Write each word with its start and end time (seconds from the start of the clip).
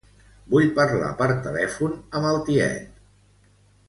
Vull 0.53 0.69
parlar 0.79 1.09
per 1.19 1.27
telèfon 1.49 1.93
amb 2.21 2.31
el 2.31 2.39
tiet. 2.51 2.99